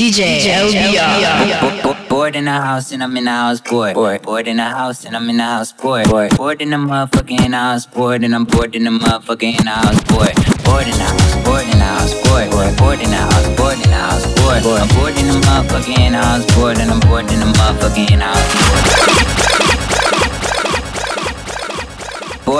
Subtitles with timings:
[0.00, 2.08] DJ, LBR.
[2.08, 3.92] Bored in the house and I'm in the house bored.
[3.92, 6.08] Bored, bored in the house and I'm in the house bored.
[6.08, 10.32] Bored, bored in the motherfucking house bored and I'm bored in the motherfucking house bored.
[10.64, 12.50] Bored in the house, bored in the house bored.
[12.50, 14.80] Bored, bored in the house, bored in the house bored.
[14.80, 19.29] I'm bored in the motherfucking house bored and I'm bored in the motherfucking house bored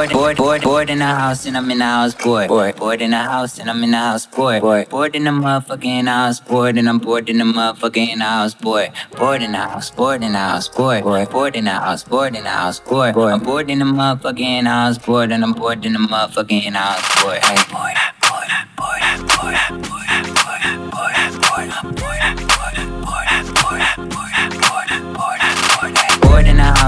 [0.08, 2.48] bored, bored, bored, bored in the house and I'm in the house bored.
[2.48, 4.62] Bored, bored in the house and I'm in the house bored.
[4.62, 8.92] Bored, bored in the motherfucking house bored and I'm bored in the motherfucking house bored.
[9.18, 11.04] Bored in the house, bored in the house bored.
[11.04, 13.14] Bored, bored in the house, bored in the house bored.
[13.14, 17.44] I'm bored in the motherfucking house bored and I'm bored in the motherfucking house bored.
[17.44, 19.99] Hey, bored, bored, bored, bored, bored,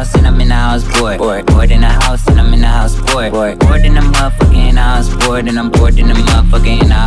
[0.02, 1.18] house and I'm in the house bored.
[1.18, 3.32] Bored, bored in the house and I'm in the house bored.
[3.32, 7.01] Bored, bored in the motherfucking house bored and I'm bored in the motherfucking house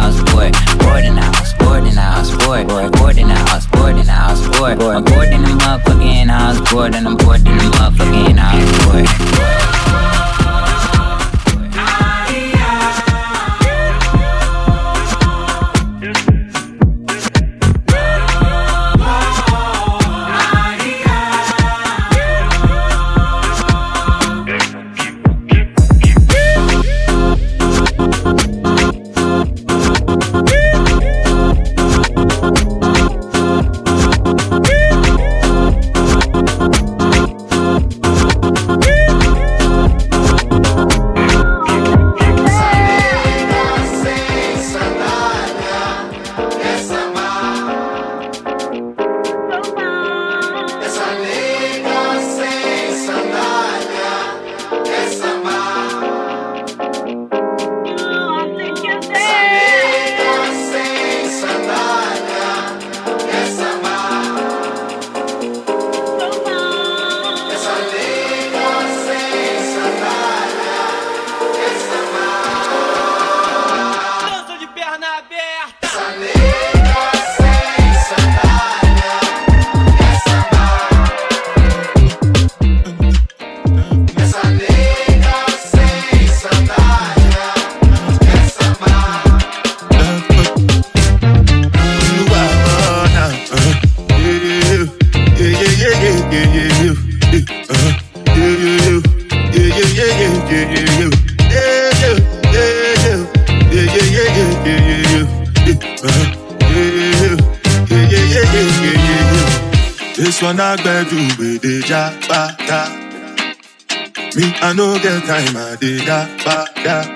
[114.36, 117.08] Me, I no get time, I did da ba da.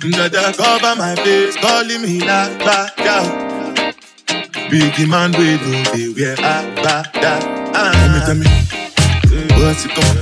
[0.00, 3.16] Dada cover my face, calling me da ba da.
[4.70, 7.32] Big man, we don't be where ah, I ba da.
[7.76, 7.92] Ah.
[7.92, 8.46] Tell me, tell me,
[9.60, 10.16] what's it called?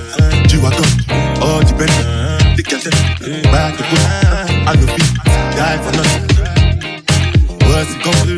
[0.50, 0.96] Jiwa gone,
[1.40, 2.98] all depend on They can't tell,
[3.54, 3.96] back to go.
[4.66, 5.04] I no be
[5.54, 6.26] die for nothing.
[7.70, 8.28] What's it called?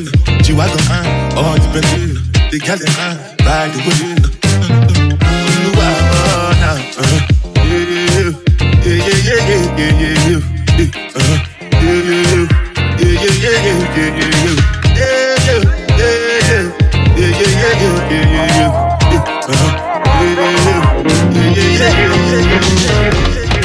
[0.45, 2.51] Jiwa gone, all the better.
[2.51, 3.17] the can't tell,
[3.47, 4.40] ride the wave.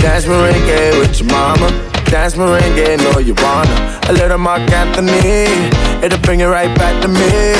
[0.05, 1.67] Dance merengue with your mama.
[2.05, 3.99] Dance merengue, know you wanna.
[4.07, 5.49] A little Marc Anthony,
[6.05, 7.55] it'll bring it right back to me.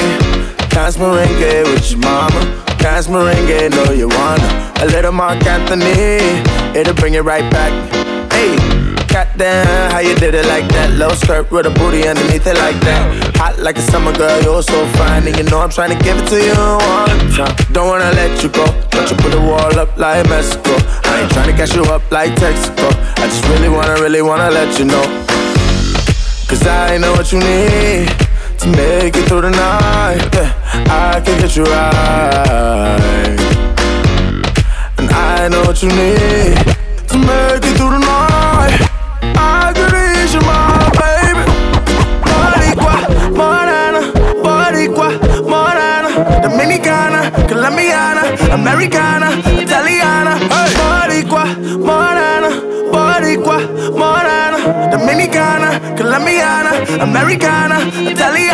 [0.70, 2.40] Dance merengue with your mama.
[2.78, 4.74] Dance merengue, know you wanna.
[4.80, 6.20] A little Marc Anthony,
[6.80, 7.74] it'll bring it right back.
[8.32, 8.56] Hey,
[9.16, 10.92] goddamn, how you did it like that?
[11.00, 13.04] Low skirt with a booty underneath it like that.
[13.40, 16.18] Hot like a summer girl, you're so fine, and you know I'm trying to give
[16.20, 17.56] it to you the time.
[17.72, 20.76] Don't wanna let you go, but you put the wall up like Mexico.
[21.08, 22.92] I ain't trying to catch you up like Texaco.
[23.24, 25.06] I just really wanna, really wanna let you know.
[26.50, 28.12] Cause I know what you need
[28.60, 30.36] to make it through the night.
[30.92, 33.40] I can get you right.
[35.00, 36.60] And I know what you need
[37.12, 38.05] to make it through the night.
[48.56, 49.30] Americana,
[49.62, 50.38] Italiana.
[50.38, 50.72] Hey.
[50.80, 51.44] Boricua,
[51.88, 52.50] morena,
[52.92, 53.58] Boricua,
[54.02, 54.58] morena,
[54.92, 56.72] Dominicana, Colombiana,
[57.04, 57.78] Americana,
[58.10, 58.45] Italiana.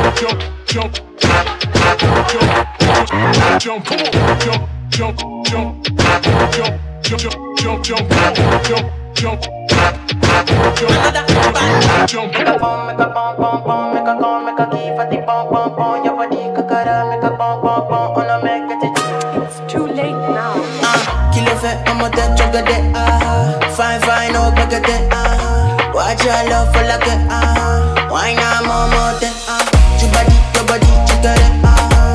[0.00, 1.48] jump, jump, jump,
[3.60, 6.16] jump, come on, jump, jump, jump, jump,
[7.02, 7.24] jump,
[7.58, 9.40] jump, jump, jump, jump,
[12.08, 14.88] jump, Make a bomb, make a bomb, bomb, bomb, make a call, make a key
[14.96, 16.04] for the bomb, bomb, bomb.
[16.04, 18.82] Your body kakara, make a bomb, bomb, bomb, and I make it.
[19.42, 20.54] It's too late now.
[20.82, 23.60] Ah, kill it, I'm a dead jugger, dead ah.
[23.76, 25.92] Fine, fine, no bugger, dead ah.
[25.94, 28.08] Watch your love for like a ah.
[28.10, 29.29] Why not more, more,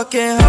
[0.00, 0.39] fucking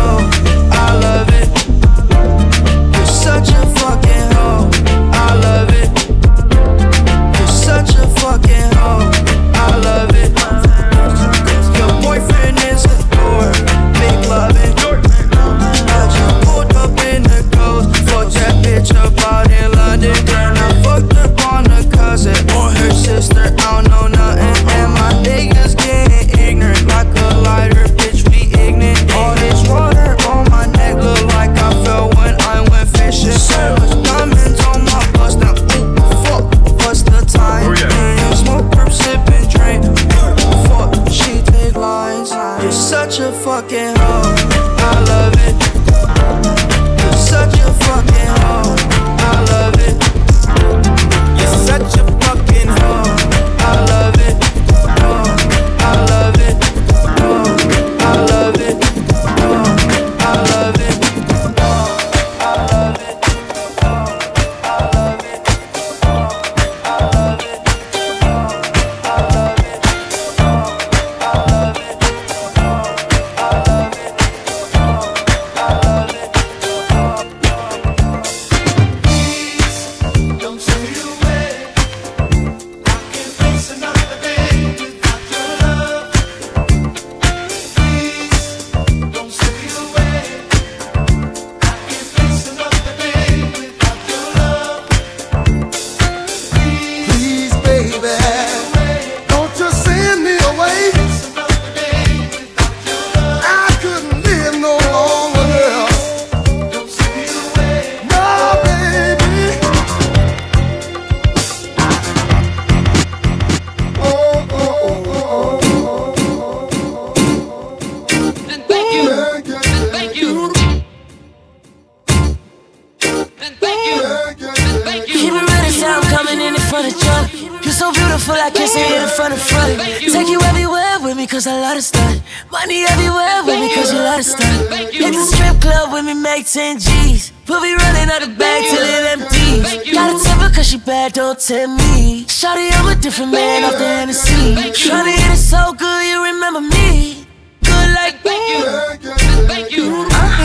[128.22, 129.80] feel like kissing you in front of front.
[129.82, 132.22] Take you everywhere with me, cause I love to stunt.
[132.52, 134.94] Money everywhere with me, cause you love to stunt.
[134.94, 137.34] Hit the strip club with me, make 10 G's.
[137.48, 139.94] We'll be running out of bag till it empties.
[139.94, 142.26] Got a temper cause she bad, don't tell me.
[142.26, 144.56] Shawty, I'm a different man off the Hennessy.
[144.78, 147.26] Tryna hit it so good, you remember me.
[147.64, 148.66] Good like thank you.
[148.66, 149.48] Uh-huh.
[149.48, 149.86] Thank you.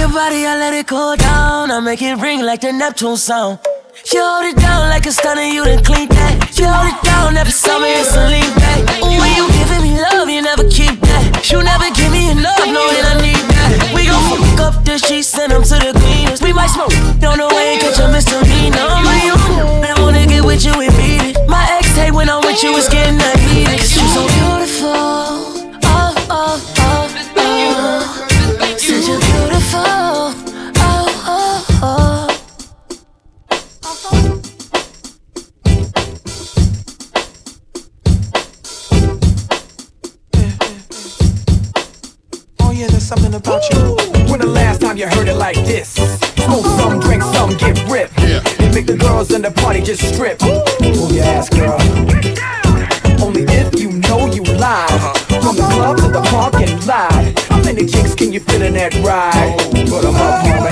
[0.01, 1.71] Your body, I let it go down.
[1.71, 3.59] I make it ring like the Neptune sound.
[4.13, 6.46] You hold it down like a stunner, you done clean that.
[6.57, 8.81] You hold it down every summer, it's a lean back.
[9.05, 11.45] When you giving me love, you never keep that.
[11.53, 13.93] You never give me enough, knowing I need that.
[13.93, 16.41] We gon' fuck up the sheets, send them to the cleaners.
[16.41, 18.89] We might smoke, don't know where catch a misdemeanor.
[19.05, 21.37] My own, I wanna get with you and beat it.
[21.47, 23.77] My ex hate when I'm with you, it's getting that heated.
[23.77, 24.66] Cause you so beautiful.
[43.07, 43.95] Something about you.
[44.29, 45.95] When the last time you heard it like this?
[46.45, 48.19] Smoke some, drink some, get ripped.
[48.19, 50.43] And make the girls in the party just strip.
[50.43, 51.79] Move your ass, girl.
[53.23, 54.91] Only if you know you live.
[54.91, 55.41] Uh-huh.
[55.41, 57.13] From the club to the parking lot.
[57.49, 59.55] How many chicks can you fit in that ride?
[59.61, 60.66] Oh, Put 'em up,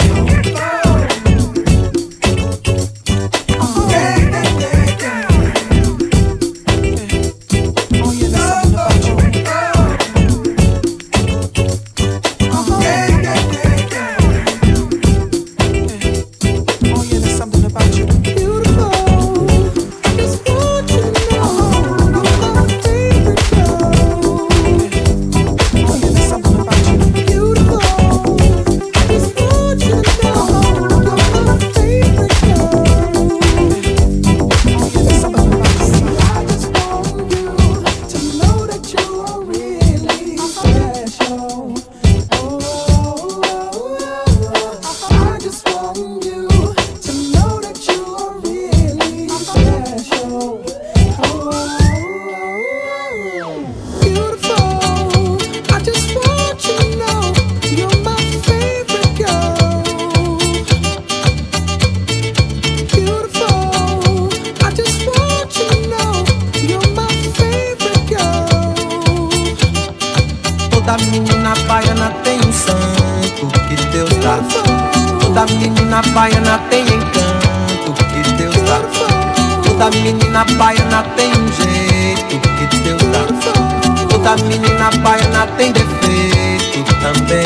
[84.24, 87.44] Toda menina baiana tem defeito também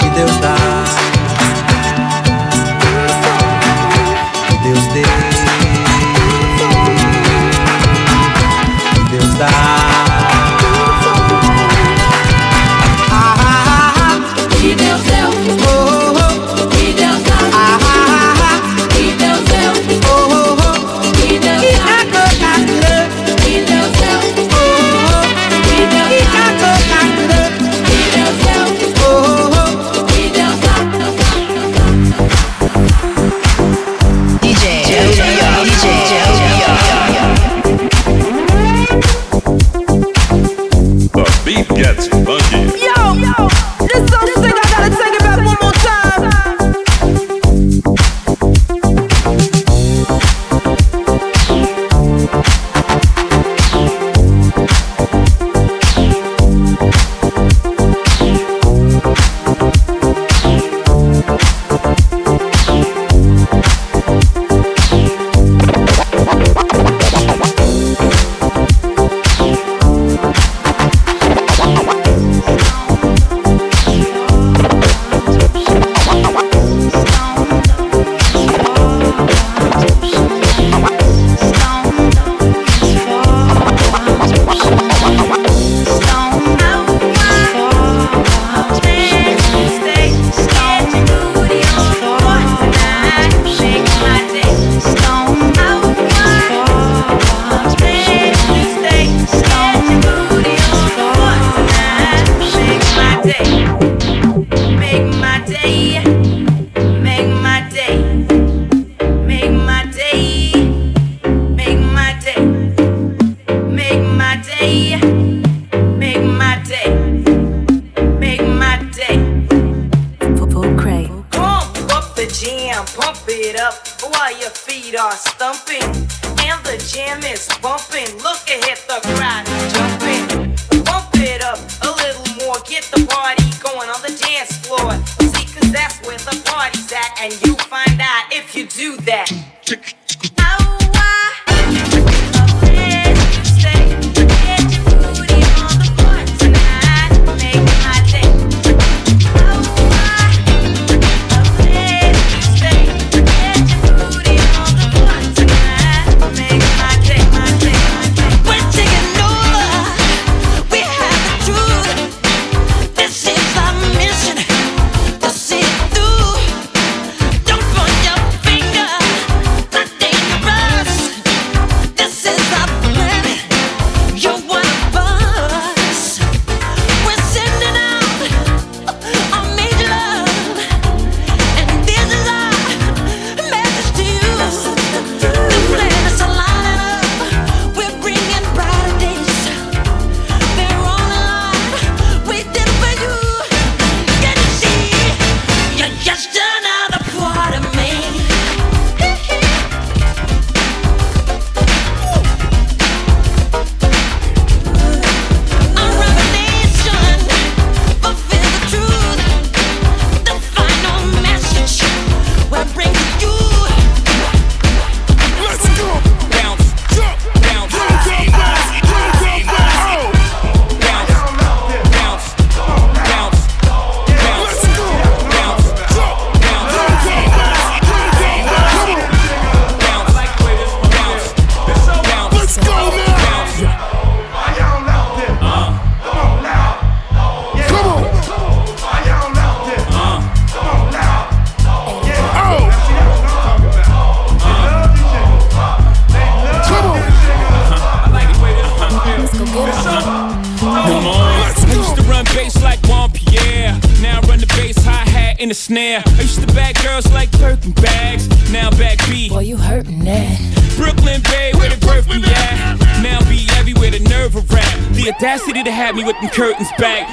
[0.00, 1.03] que Deus dá.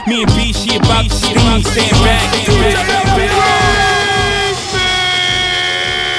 [0.08, 1.64] Me and B, she about to stand
[2.04, 2.32] back.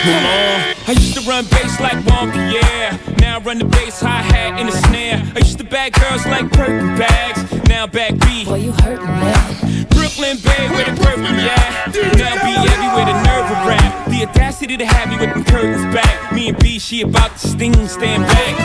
[0.02, 0.74] Come on.
[0.86, 2.98] I used to run bass like Juan yeah.
[3.18, 5.22] Now I run the bass, hi hat, and the snare.
[5.34, 7.42] I used to bag girls like purple bags.
[7.68, 8.44] Now back B.
[8.44, 9.84] Boy, you hurt me.
[9.90, 11.90] Brooklyn Bay, where the perfume Yeah.
[12.18, 14.08] Now B everywhere the nerve will rap.
[14.08, 16.32] The audacity to have me with the curtains back.
[16.32, 18.58] Me and B, she about to sting, stand back.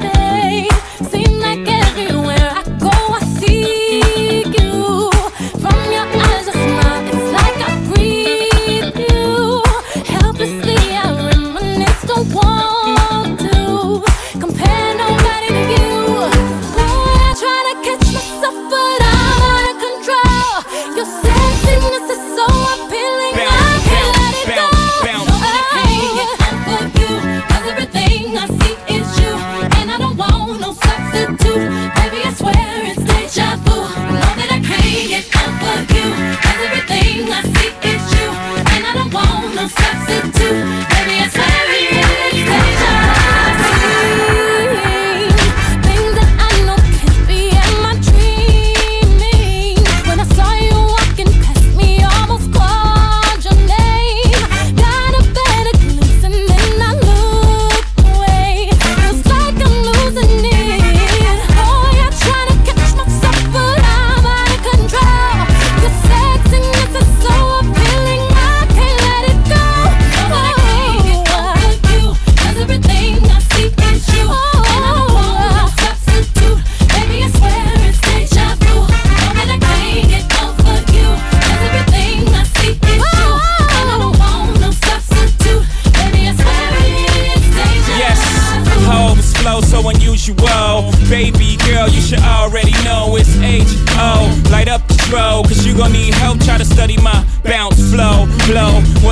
[0.00, 0.75] Baby.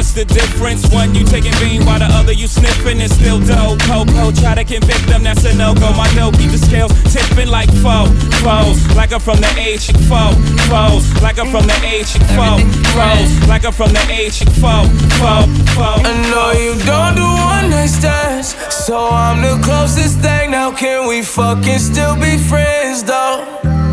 [0.05, 0.85] What's the difference?
[0.93, 3.81] One you taking bean while the other you sniffing It's still dope.
[3.89, 5.97] Coco, try to convict them, that's a no go.
[5.97, 8.13] My no keep the scales tipping like foe,
[8.45, 8.85] foes.
[8.95, 10.37] Like I'm from the age foe,
[10.69, 11.09] foes.
[11.23, 12.61] Like I'm from the age foe,
[12.93, 13.49] foes.
[13.49, 14.85] Like I'm from the age foe,
[15.17, 16.05] foe, foe.
[16.05, 20.51] I know you don't do one night stands, so I'm the closest thing.
[20.51, 23.84] Now can we fucking still be friends though?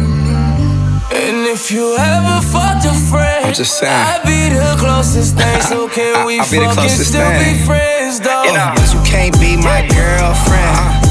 [1.13, 3.91] And if you ever fucked a friend, I'm just saying.
[3.91, 7.59] I'd be the closest thing, so can we I'll be still thing.
[7.59, 8.43] be friends, though?
[8.43, 10.77] You know, you can't be my girlfriend.
[10.77, 11.10] Uh-uh.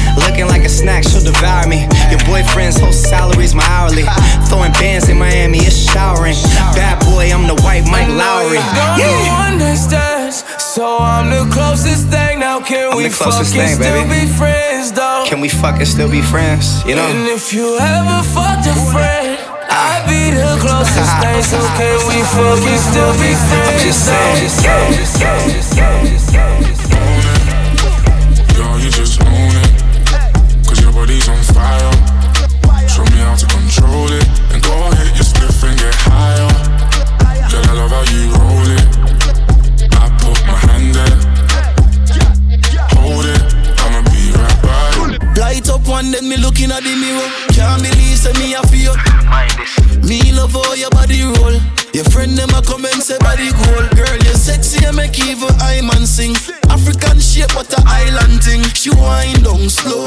[0.17, 1.87] Looking like a snack, she'll devour me.
[2.09, 4.03] Your boyfriend's whole salary's my hourly.
[4.47, 6.35] Throwing bands in Miami, it's showering.
[6.75, 8.61] Bad boy, I'm the white Mike Lowrey.
[8.99, 9.51] Yeah.
[9.51, 10.33] understand.
[10.59, 12.61] So I'm the closest thing now.
[12.61, 15.25] Can I'm we fucking thing, still be friends though?
[15.27, 16.83] Can we fucking still be friends?
[16.85, 17.03] You know.
[17.03, 19.35] And if you ever fucked a friend,
[19.67, 20.63] I'd be the ah.
[20.63, 21.43] closest thing.
[21.43, 23.67] So can we fucking still be friends?
[23.67, 24.35] I'm just saying.
[24.39, 24.95] though?
[24.95, 25.51] Just saying.
[25.75, 27.20] Girl,
[38.01, 38.05] I
[40.17, 41.17] put my hand there.
[45.37, 47.29] Light up one, then me looking at the mirror.
[47.53, 48.95] Can't believe me a feel.
[50.01, 51.53] Me love how your body roll.
[51.93, 53.85] Your friend them a come and say body cool.
[53.93, 56.33] Girl, you sexy and make even I man sing.
[56.69, 58.63] African shape, but a island thing.
[58.73, 60.00] She wind down slowly,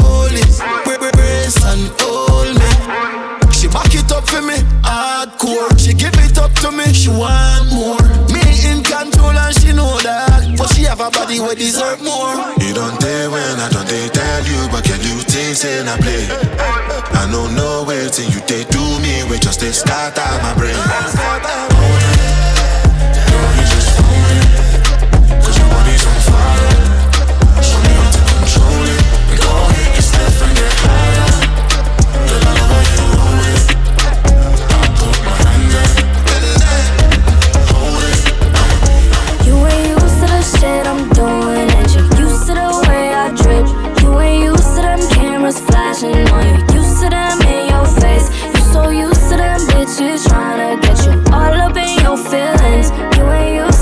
[19.75, 20.77] just out my brain.
[25.43, 26.71] Cause your body's on fire.
[27.61, 29.03] Show me how to control it.
[29.43, 31.31] Go hit spliff and get higher.
[32.15, 33.59] I love it.
[34.71, 35.35] I put my.
[39.45, 43.17] You ain't used to the shit I'm doing, and you used to the way I
[43.35, 43.67] drip.
[44.03, 46.63] You ain't used to them cameras flashing on you.
[46.79, 48.31] Used to them in your face.
[48.55, 49.14] You so used
[49.67, 52.91] bitches trying to get you all up in your feelings.
[53.17, 53.74] You ain't used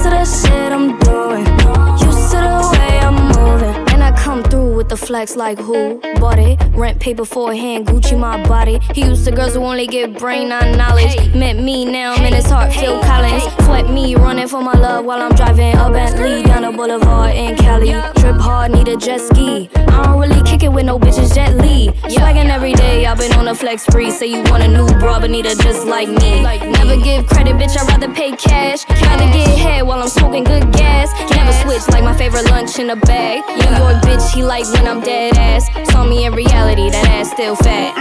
[5.03, 6.59] flex like who bought it?
[6.71, 8.79] Rent paid beforehand, Gucci my body.
[8.95, 11.17] He used to girls who only get brain not knowledge.
[11.35, 13.43] Met me now, I'm in his heart, Phil Collins.
[13.65, 17.57] Sweat me running for my love while I'm driving a Bentley down the boulevard in
[17.57, 17.91] Cali.
[18.21, 19.69] Trip hard, need a jet ski.
[19.77, 21.89] I don't really kick it with no bitches, Jet Li.
[22.09, 24.11] Swaggin' every day, I've been on a flex spree.
[24.11, 26.43] Say you want a new bra, but need a just like me.
[26.43, 28.89] Like Never give credit, bitch, I'd rather pay cash.
[28.89, 31.11] Rather get head while I'm smoking good gas.
[31.31, 33.43] Never switch like my favorite lunch in a bag.
[33.49, 35.71] New York bitch, he like when I'm dead ass.
[35.91, 37.97] Saw me in reality, that ass still fat.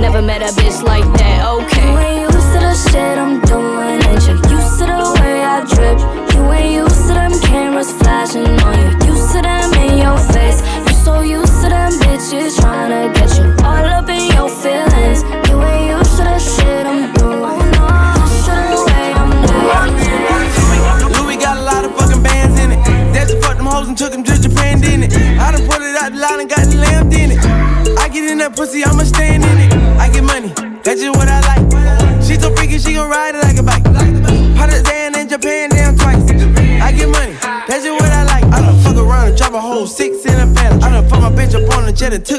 [0.00, 1.78] Never met a bitch like that, okay.
[1.78, 5.62] You ain't used to the shit I'm doing, and you used to the way I
[5.62, 5.94] drip.
[6.34, 9.14] You ain't used to them cameras flashing on you.
[9.14, 9.67] Used to them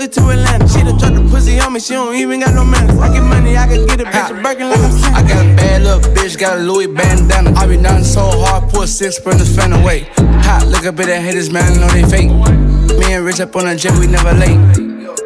[0.09, 0.67] it to Atlanta.
[0.67, 2.97] She done dropped the pussy on me, she don't even got no manners.
[2.97, 5.15] I get money, I can get a bitch a Birkin like I'm saying.
[5.15, 7.53] I got a bad little bitch, got a Louis bandana.
[7.55, 10.09] I be nothing so hard, put six sprinters fan away.
[10.45, 12.29] Hot, look up at the haters, man, I know they fake.
[12.99, 14.59] Me and Rich up on a jet, we never late.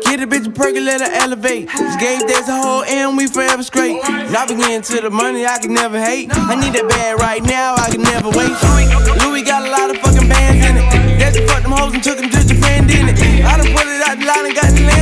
[0.04, 1.70] Get a bitch a perky, let her elevate.
[1.70, 4.02] This game days a whole and we forever straight.
[4.32, 6.30] Now we getting to the money, I can never hate.
[6.34, 9.13] I need that bad right now, I can never wait.
[14.44, 14.93] Line and got the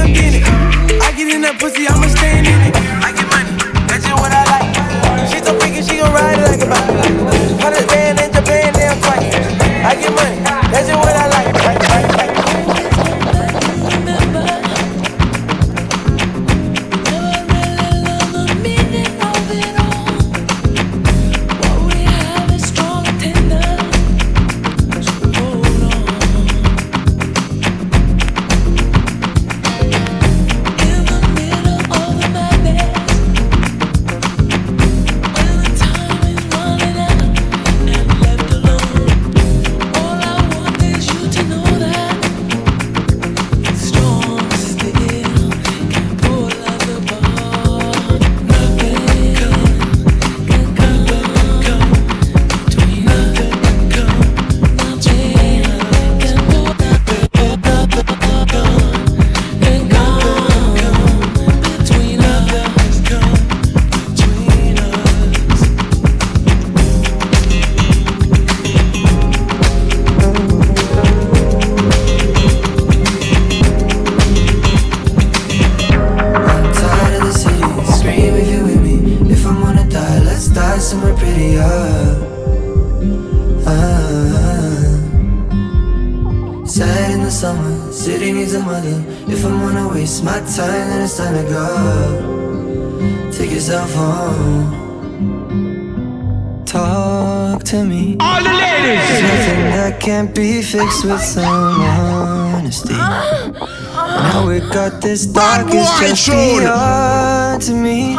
[101.04, 102.94] be fixed with some honesty.
[102.94, 108.18] Now it got this dark, it's just beyond to me.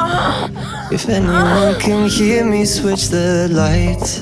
[0.90, 4.20] If anyone can hear me, switch the lights.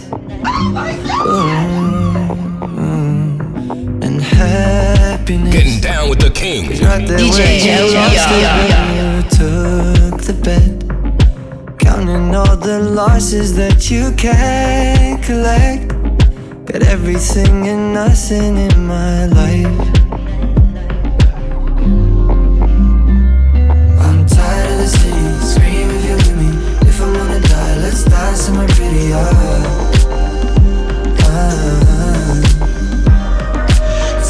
[2.76, 5.54] Mm, and happiness.
[5.54, 6.70] Getting down with the king.
[6.70, 10.84] Right there where you lost it when you took the bet.
[11.78, 15.89] Counting all the losses that you can't collect.
[16.70, 19.66] Got everything and nothing in my life.
[23.98, 25.26] I'm tired of the city.
[25.50, 26.50] Scream if you're with me.
[26.88, 29.30] If I'm gonna die, let's die somewhere prettier.
[31.26, 31.61] Ah.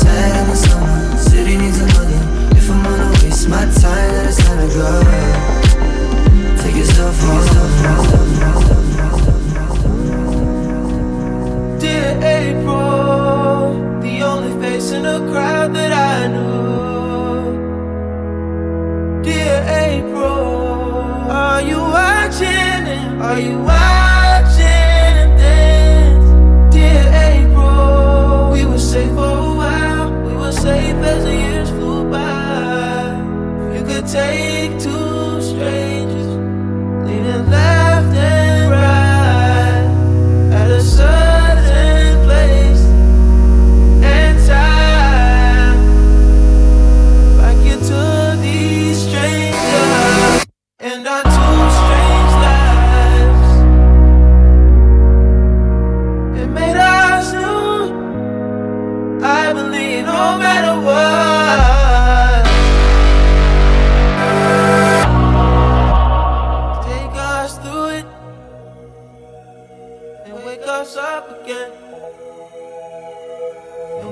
[0.01, 1.19] Tired in the summer.
[1.19, 2.23] City needs a mother.
[2.57, 5.03] If I'm gonna waste my time, then it's time to go.
[6.63, 8.30] Take yourself home.
[14.89, 17.53] In the crowd that I knew.
[19.23, 22.87] Dear April, are you watching?
[23.21, 23.80] Are you watching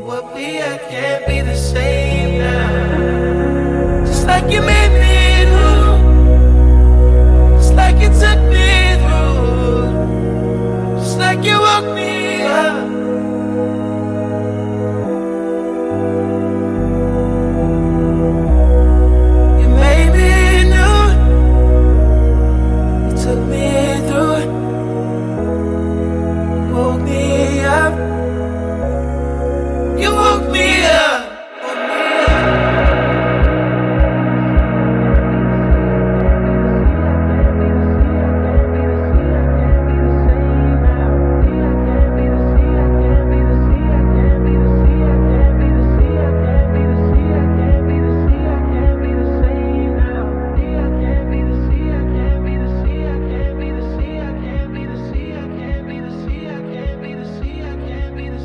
[0.09, 2.67] what we had can't be the same now.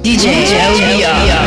[0.04, 1.43] DJ LBR.